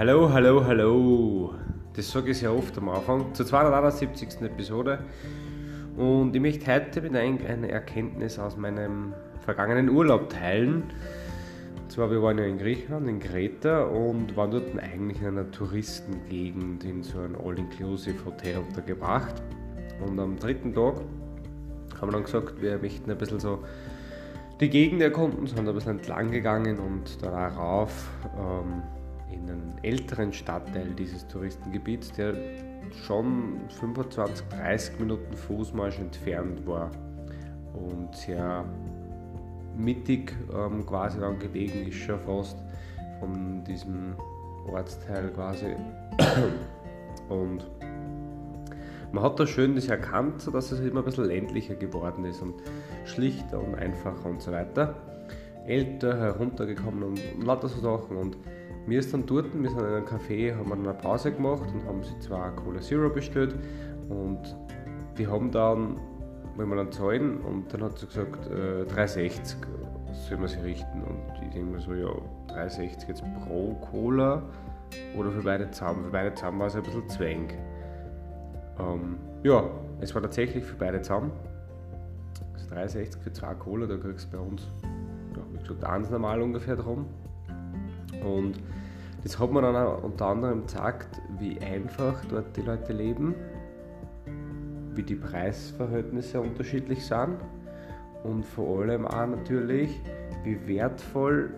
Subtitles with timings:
[0.00, 1.54] Hallo, hallo, hallo.
[1.92, 3.34] Das sage ich sehr oft am Anfang.
[3.34, 4.40] Zur 271.
[4.40, 5.00] Episode.
[5.94, 9.12] Und ich möchte heute mit einer Erkenntnis aus meinem
[9.44, 10.84] vergangenen Urlaub teilen.
[11.82, 15.50] Und zwar, wir waren ja in Griechenland, in Kreta und waren dort eigentlich in einer
[15.50, 19.34] Touristengegend in so einem All-Inclusive-Hotel untergebracht.
[20.00, 20.94] Und am dritten Tag
[22.00, 23.58] haben wir dann gesagt, wir möchten ein bisschen so
[24.60, 28.08] die Gegend erkunden, sind ein bisschen entlang gegangen und dann auch rauf
[28.38, 28.82] ähm,
[29.32, 32.34] in einen älteren Stadtteil dieses Touristengebiets, der
[33.06, 36.90] schon 25, 30 Minuten Fußmarsch entfernt war
[37.72, 38.64] und sehr
[39.76, 42.58] mittig ähm, quasi dann gelegen ist schon fast
[43.20, 44.14] von diesem
[44.66, 45.76] Ortsteil quasi
[47.28, 47.64] und
[49.12, 52.54] man hat da schön das erkannt, dass es immer ein bisschen ländlicher geworden ist und
[53.04, 54.94] schlichter und einfacher und so weiter.
[55.66, 58.16] Älter heruntergekommen und, und lauter so Sachen.
[58.16, 58.36] Und
[58.86, 62.02] mir ist dann dort, wir sind in einem Café, haben eine Pause gemacht und haben
[62.02, 63.54] sie zwar Cola Zero bestellt
[64.08, 64.56] und
[65.18, 65.96] die haben dann,
[66.56, 69.56] wollen wir dann zahlen und dann hat sie gesagt, äh, 3,60
[70.28, 71.02] soll man sich richten.
[71.02, 72.08] Und ich denke mir so, ja,
[72.48, 74.42] 3,60 jetzt pro Cola
[75.16, 76.04] oder für beide zusammen.
[76.04, 77.48] Für beide zusammen war es ein bisschen zwäng.
[78.78, 79.64] Ähm, ja,
[80.00, 81.32] es war tatsächlich für beide zusammen.
[82.54, 84.62] Also 63 für zwei Cola, da kriegst du bei uns,
[85.36, 87.06] ja, wie gesagt, eins normal ungefähr drum.
[88.24, 88.60] Und
[89.22, 93.34] das hat man dann auch unter anderem gezeigt, wie einfach dort die Leute leben,
[94.94, 97.36] wie die Preisverhältnisse unterschiedlich sind
[98.22, 99.90] und vor allem auch natürlich,
[100.44, 101.50] wie wertvoll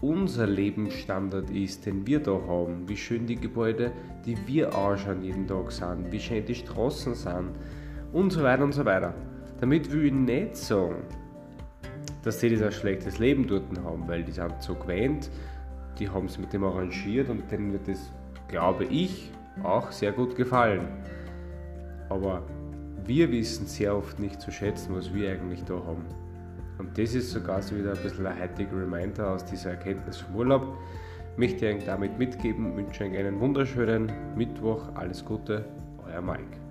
[0.00, 3.92] unser Lebensstandard ist, den wir da haben, wie schön die Gebäude,
[4.24, 7.52] die wir anschauen jeden Tag sind, wie schön die Straßen sind.
[8.12, 9.14] Und so weiter und so weiter.
[9.60, 10.96] Damit will ich nicht sagen,
[12.24, 15.30] dass die das ein schlechtes Leben dort haben, weil die sind so gewöhnt,
[15.98, 18.10] die haben es mit dem arrangiert und denen wird das,
[18.48, 19.30] glaube ich,
[19.62, 20.88] auch sehr gut gefallen.
[22.08, 22.42] Aber
[23.04, 26.04] wir wissen sehr oft nicht zu schätzen, was wir eigentlich da haben.
[26.78, 30.36] Und das ist sogar so wieder ein bisschen ein heutiger Reminder aus dieser Erkenntnis vom
[30.36, 30.76] Urlaub.
[31.32, 35.64] Ich möchte euch damit mitgeben, wünsche euch einen wunderschönen Mittwoch, alles Gute,
[36.06, 36.63] euer Mike.